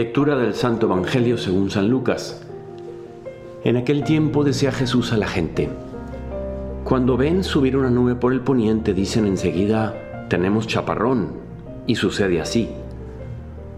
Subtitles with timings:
[0.00, 2.42] Lectura del Santo Evangelio según San Lucas.
[3.64, 5.68] En aquel tiempo decía Jesús a la gente,
[6.84, 9.94] cuando ven subir una nube por el poniente dicen enseguida,
[10.30, 11.32] tenemos chaparrón,
[11.86, 12.70] y sucede así.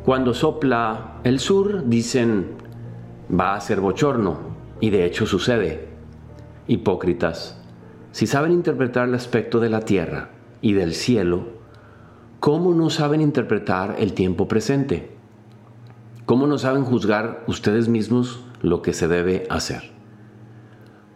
[0.04, 2.50] Cuando sopla el sur dicen,
[3.28, 4.38] va a ser bochorno,
[4.78, 5.88] y de hecho sucede.
[6.68, 7.60] Hipócritas,
[8.12, 11.46] si saben interpretar el aspecto de la tierra y del cielo,
[12.38, 15.11] ¿cómo no saben interpretar el tiempo presente?
[16.24, 19.90] ¿Cómo no saben juzgar ustedes mismos lo que se debe hacer?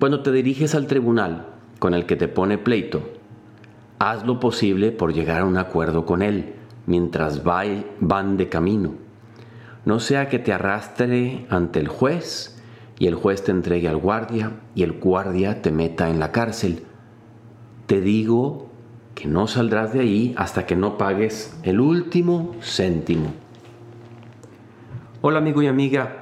[0.01, 1.47] Cuando te diriges al tribunal
[1.79, 3.09] con el que te pone pleito,
[4.01, 6.55] haz lo posible por llegar a un acuerdo con él
[6.87, 8.95] mientras van de camino.
[9.85, 12.61] No sea que te arrastre ante el juez
[12.99, 16.83] y el juez te entregue al guardia y el guardia te meta en la cárcel.
[17.87, 18.71] Te digo
[19.15, 23.46] que no saldrás de ahí hasta que no pagues el último céntimo.
[25.29, 26.19] Hola amigo y amiga,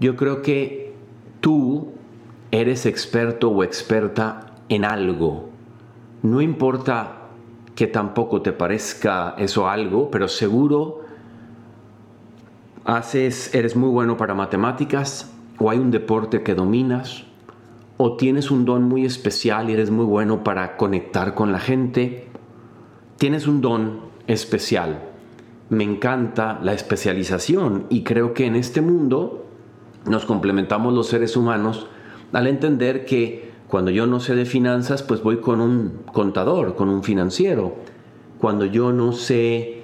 [0.00, 0.92] yo creo que
[1.38, 1.92] tú
[2.50, 5.50] eres experto o experta en algo.
[6.24, 7.28] No importa
[7.76, 11.02] que tampoco te parezca eso algo, pero seguro
[12.84, 17.22] haces, eres muy bueno para matemáticas, o hay un deporte que dominas,
[17.98, 22.26] o tienes un don muy especial y eres muy bueno para conectar con la gente.
[23.16, 25.15] Tienes un don especial
[25.68, 29.46] me encanta la especialización y creo que en este mundo
[30.06, 31.88] nos complementamos los seres humanos
[32.32, 36.88] al entender que cuando yo no sé de finanzas, pues voy con un contador, con
[36.88, 37.74] un financiero.
[38.38, 39.82] Cuando yo no sé,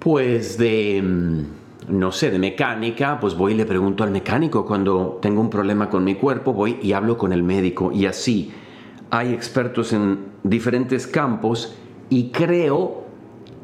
[0.00, 4.66] pues de, mm, no sé, de mecánica, pues voy y le pregunto al mecánico.
[4.66, 7.92] Cuando tengo un problema con mi cuerpo, voy y hablo con el médico.
[7.92, 8.50] Y así
[9.10, 11.76] hay expertos en diferentes campos
[12.08, 12.99] y creo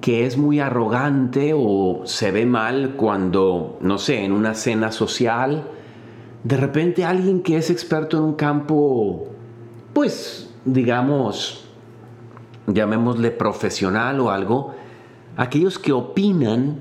[0.00, 5.68] que es muy arrogante o se ve mal cuando, no sé, en una cena social,
[6.44, 9.26] de repente alguien que es experto en un campo,
[9.92, 11.68] pues, digamos,
[12.66, 14.74] llamémosle profesional o algo,
[15.36, 16.80] aquellos que opinan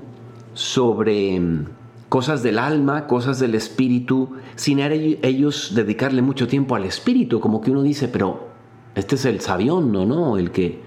[0.54, 1.66] sobre mm,
[2.08, 7.70] cosas del alma, cosas del espíritu, sin ellos dedicarle mucho tiempo al espíritu, como que
[7.70, 8.48] uno dice, pero
[8.94, 10.38] este es el sabión, ¿no?
[10.38, 10.82] El que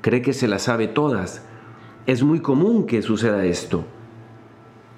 [0.00, 1.46] cree que se las sabe todas
[2.06, 3.84] es muy común que suceda esto.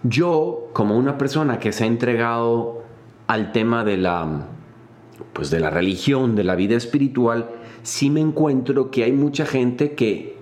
[0.03, 2.83] Yo, como una persona que se ha entregado
[3.27, 4.47] al tema de la,
[5.33, 7.51] pues de la religión, de la vida espiritual,
[7.83, 10.39] sí me encuentro que hay mucha gente que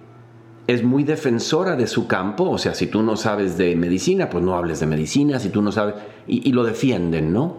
[0.67, 4.45] es muy defensora de su campo, o sea, si tú no sabes de medicina, pues
[4.45, 5.97] no hables de medicina, si tú no sabes,
[6.27, 7.57] y, y lo defienden, ¿no?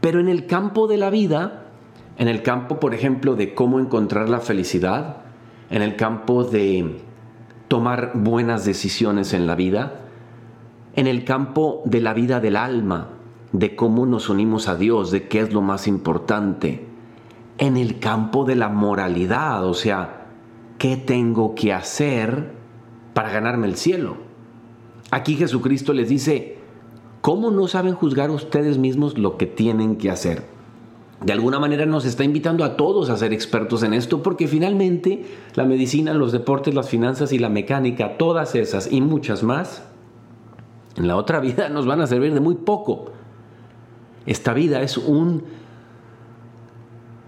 [0.00, 1.64] Pero en el campo de la vida,
[2.18, 5.22] en el campo, por ejemplo, de cómo encontrar la felicidad,
[5.70, 7.00] en el campo de
[7.68, 10.00] tomar buenas decisiones en la vida,
[10.94, 13.08] en el campo de la vida del alma,
[13.52, 16.86] de cómo nos unimos a Dios, de qué es lo más importante,
[17.58, 20.26] en el campo de la moralidad, o sea,
[20.78, 22.52] ¿qué tengo que hacer
[23.12, 24.16] para ganarme el cielo?
[25.10, 26.58] Aquí Jesucristo les dice,
[27.20, 30.53] ¿cómo no saben juzgar ustedes mismos lo que tienen que hacer?
[31.24, 35.24] De alguna manera nos está invitando a todos a ser expertos en esto porque finalmente
[35.54, 39.84] la medicina, los deportes, las finanzas y la mecánica, todas esas y muchas más,
[40.96, 43.12] en la otra vida nos van a servir de muy poco.
[44.26, 45.44] Esta vida es un,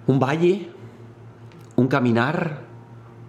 [0.07, 0.69] un valle,
[1.77, 2.65] un caminar,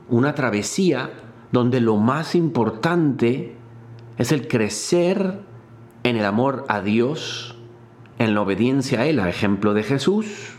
[0.10, 1.12] una travesía
[1.54, 3.56] donde lo más importante
[4.18, 5.40] es el crecer
[6.04, 7.56] en el amor a Dios,
[8.20, 10.57] en la obediencia a Él, a ejemplo de Jesús,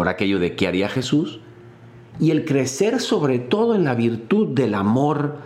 [0.00, 1.40] por aquello de qué haría Jesús,
[2.18, 5.36] y el crecer sobre todo en la virtud del amor,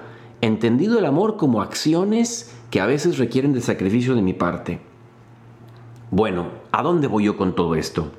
[0.42, 4.78] entendido el amor como acciones que a veces requieren de sacrificio de mi parte.
[6.12, 8.12] Bueno, ¿a dónde voy yo con todo esto?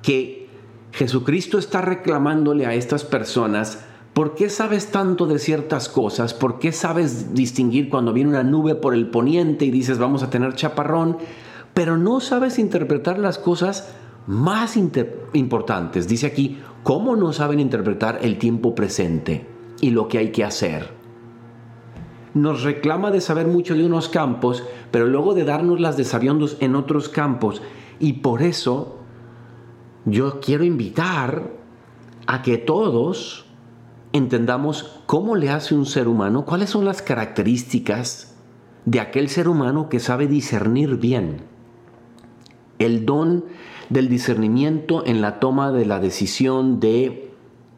[0.00, 0.48] Que
[0.92, 3.84] Jesucristo está reclamándole a estas personas,
[4.14, 6.32] ¿por qué sabes tanto de ciertas cosas?
[6.32, 10.30] ¿Por qué sabes distinguir cuando viene una nube por el poniente y dices vamos a
[10.30, 11.18] tener chaparrón?
[11.74, 13.94] Pero no sabes interpretar las cosas
[14.26, 16.08] más importantes.
[16.08, 19.46] Dice aquí, ¿cómo no saben interpretar el tiempo presente
[19.80, 20.90] y lo que hay que hacer?
[22.34, 26.56] Nos reclama de saber mucho de unos campos, pero luego de darnos las de sabiondos
[26.60, 27.60] en otros campos.
[27.98, 28.98] Y por eso
[30.04, 31.50] yo quiero invitar
[32.26, 33.46] a que todos
[34.12, 38.36] entendamos cómo le hace un ser humano, cuáles son las características
[38.84, 41.42] de aquel ser humano que sabe discernir bien.
[42.80, 43.44] El don
[43.90, 47.30] del discernimiento en la toma de la decisión de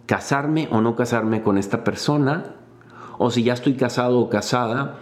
[0.06, 2.54] casarme o no casarme con esta persona,
[3.18, 5.00] o si ya estoy casado o casada,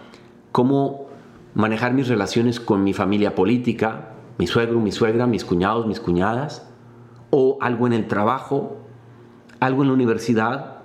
[0.51, 1.05] cómo
[1.53, 6.67] manejar mis relaciones con mi familia política, mi suegro, mi suegra, mis cuñados, mis cuñadas,
[7.29, 8.77] o algo en el trabajo,
[9.59, 10.77] algo en la universidad.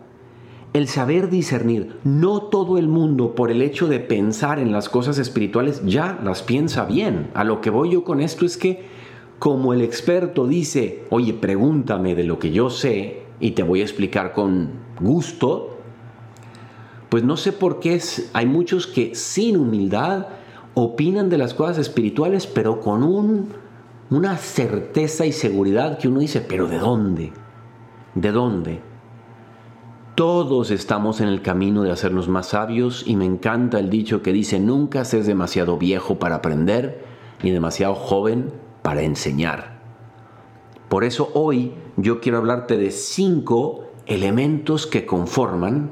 [0.74, 5.16] El saber discernir, no todo el mundo por el hecho de pensar en las cosas
[5.16, 7.30] espirituales ya las piensa bien.
[7.32, 8.84] A lo que voy yo con esto es que
[9.38, 13.84] como el experto dice, oye, pregúntame de lo que yo sé y te voy a
[13.84, 15.78] explicar con gusto,
[17.08, 18.00] pues no sé por qué
[18.32, 20.28] hay muchos que sin humildad
[20.74, 23.48] opinan de las cosas espirituales, pero con un,
[24.10, 27.32] una certeza y seguridad que uno dice, pero ¿de dónde?
[28.14, 28.80] ¿De dónde?
[30.14, 34.32] Todos estamos en el camino de hacernos más sabios y me encanta el dicho que
[34.32, 37.04] dice, nunca seas demasiado viejo para aprender
[37.42, 39.80] ni demasiado joven para enseñar.
[40.88, 45.90] Por eso hoy yo quiero hablarte de cinco elementos que conforman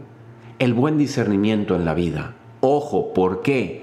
[0.60, 2.36] el buen discernimiento en la vida.
[2.60, 3.82] Ojo, ¿por qué?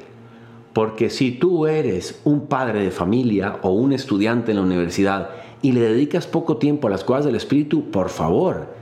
[0.71, 5.31] Porque si tú eres un padre de familia o un estudiante en la universidad
[5.61, 8.73] y le dedicas poco tiempo a las cosas del Espíritu, por favor,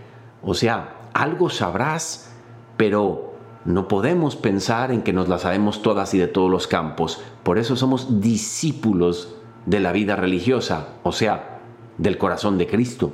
[0.43, 2.35] o sea, algo sabrás,
[2.77, 3.33] pero
[3.65, 7.19] no podemos pensar en que nos las sabemos todas y de todos los campos.
[7.41, 9.38] Por eso somos discípulos
[9.69, 11.59] de la vida religiosa, o sea,
[11.99, 13.13] del corazón de Cristo.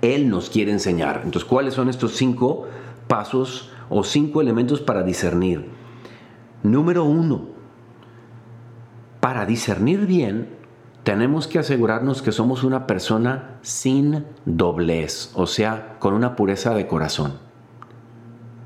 [0.00, 1.22] Él nos quiere enseñar.
[1.24, 2.68] Entonces, ¿cuáles son estos cinco
[3.08, 5.70] pasos o cinco elementos para discernir?
[6.62, 7.48] Número uno,
[9.18, 10.50] para discernir bien,
[11.02, 16.86] tenemos que asegurarnos que somos una persona sin doblez, o sea, con una pureza de
[16.86, 17.40] corazón.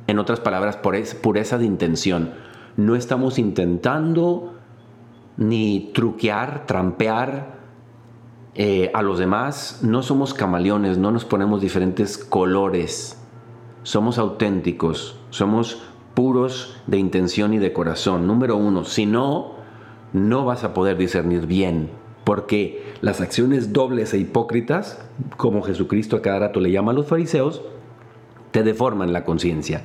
[0.06, 2.34] En otras palabras, pureza de intención.
[2.76, 4.57] No estamos intentando
[5.38, 7.56] ni truquear, trampear
[8.54, 9.80] eh, a los demás.
[9.82, 13.16] No somos camaleones, no nos ponemos diferentes colores.
[13.84, 15.80] Somos auténticos, somos
[16.12, 18.26] puros de intención y de corazón.
[18.26, 19.54] Número uno, si no,
[20.12, 21.90] no vas a poder discernir bien,
[22.24, 25.00] porque las acciones dobles e hipócritas,
[25.36, 27.62] como Jesucristo a cada rato le llama a los fariseos,
[28.50, 29.84] te deforman la conciencia.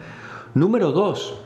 [0.56, 1.40] Número dos,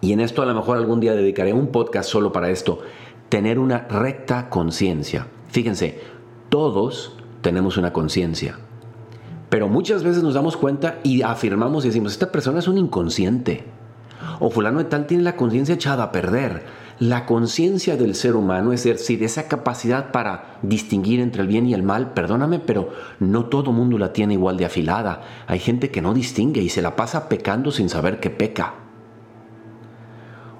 [0.00, 2.80] y en esto a lo mejor algún día dedicaré un podcast solo para esto,
[3.28, 5.26] tener una recta conciencia.
[5.48, 6.00] Fíjense,
[6.48, 8.58] todos tenemos una conciencia,
[9.48, 13.64] pero muchas veces nos damos cuenta y afirmamos y decimos, esta persona es un inconsciente
[14.40, 16.64] o fulano de tal tiene la conciencia echada a perder.
[16.98, 21.74] La conciencia del ser humano, es decir, esa capacidad para distinguir entre el bien y
[21.74, 22.90] el mal, perdóname, pero
[23.20, 25.20] no todo mundo la tiene igual de afilada.
[25.46, 28.85] Hay gente que no distingue y se la pasa pecando sin saber que peca.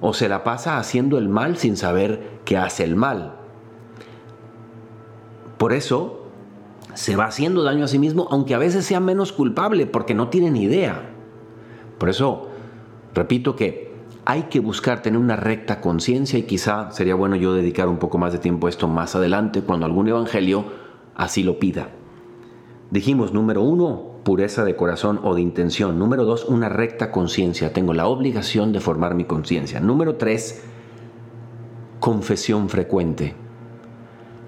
[0.01, 3.37] O se la pasa haciendo el mal sin saber que hace el mal.
[5.59, 6.29] Por eso
[6.95, 10.29] se va haciendo daño a sí mismo, aunque a veces sea menos culpable, porque no
[10.29, 11.11] tiene ni idea.
[11.99, 12.51] Por eso
[13.17, 13.95] Repito que
[14.27, 18.19] hay que buscar tener una recta conciencia y quizá sería bueno yo dedicar un poco
[18.19, 20.67] más de tiempo a esto más adelante cuando algún evangelio
[21.15, 21.89] así lo pida.
[22.91, 26.01] Dijimos, número uno, pureza de corazón o de intención.
[26.01, 27.73] Número dos, una recta conciencia.
[27.73, 29.79] Tengo la obligación de formar mi conciencia.
[29.79, 30.65] Número tres,
[32.01, 33.37] confesión frecuente.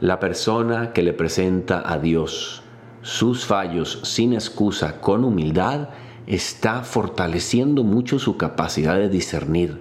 [0.00, 2.64] La persona que le presenta a Dios
[3.02, 5.90] sus fallos sin excusa, con humildad,
[6.26, 9.80] está fortaleciendo mucho su capacidad de discernir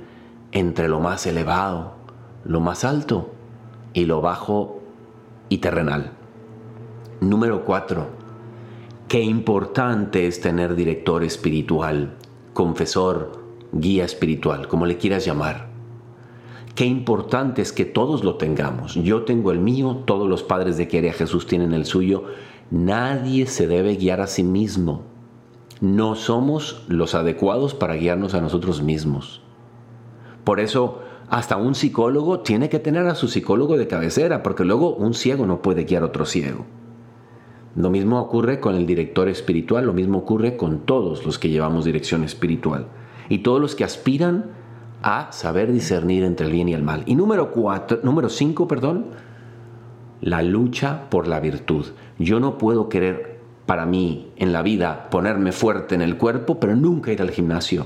[0.52, 1.96] entre lo más elevado,
[2.44, 3.32] lo más alto
[3.94, 4.80] y lo bajo
[5.50, 6.12] y terrenal.
[7.20, 8.17] Número 4.
[9.08, 12.16] Qué importante es tener director espiritual,
[12.54, 15.70] confesor, guía espiritual, como le quieras llamar.
[16.76, 18.96] Qué importante es que todos lo tengamos.
[18.96, 22.26] Yo tengo el mío, todos los padres de que a Jesús tienen el suyo.
[22.70, 25.04] Nadie se debe guiar a sí mismo
[25.82, 29.42] no somos los adecuados para guiarnos a nosotros mismos.
[30.44, 31.00] Por eso,
[31.30, 35.46] hasta un psicólogo tiene que tener a su psicólogo de cabecera, porque luego un ciego
[35.46, 36.66] no puede guiar a otro ciego.
[37.78, 41.86] Lo mismo ocurre con el director espiritual, lo mismo ocurre con todos los que llevamos
[41.86, 42.88] dirección espiritual
[43.30, 44.46] y todos los que aspiran
[45.04, 47.04] a saber discernir entre el bien y el mal.
[47.06, 49.06] Y número cuatro, número cinco, perdón,
[50.22, 51.86] la lucha por la virtud.
[52.18, 56.76] Yo no puedo querer para mí en la vida ponerme fuerte en el cuerpo, pero
[56.76, 57.86] nunca ir al gimnasio.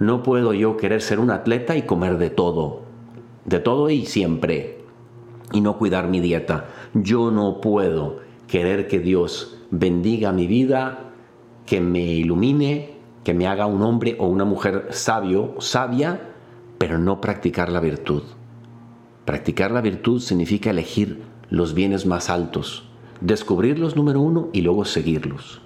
[0.00, 2.82] No puedo yo querer ser un atleta y comer de todo,
[3.44, 4.80] de todo y siempre,
[5.52, 6.64] y no cuidar mi dieta.
[6.94, 11.12] Yo no puedo querer que Dios bendiga mi vida,
[11.66, 16.32] que me ilumine, que me haga un hombre o una mujer sabio, sabia,
[16.78, 18.22] pero no practicar la virtud.
[19.26, 22.88] Practicar la virtud significa elegir los bienes más altos,
[23.20, 25.60] descubrirlos número uno y luego seguirlos.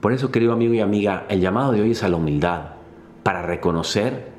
[0.00, 2.70] Por eso, querido amigo y amiga, el llamado de hoy es a la humildad,
[3.22, 4.32] para reconocer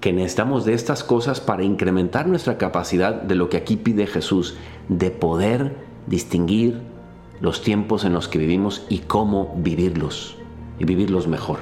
[0.00, 4.56] que necesitamos de estas cosas para incrementar nuestra capacidad de lo que aquí pide Jesús,
[4.88, 6.80] de poder distinguir
[7.40, 10.36] los tiempos en los que vivimos y cómo vivirlos,
[10.78, 11.58] y vivirlos mejor.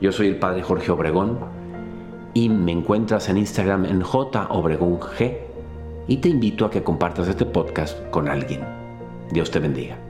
[0.00, 1.38] Yo soy el Padre Jorge Obregón
[2.34, 5.38] y me encuentras en Instagram en J Obregón G
[6.06, 8.60] y te invito a que compartas este podcast con alguien.
[9.32, 10.03] Dios te bendiga.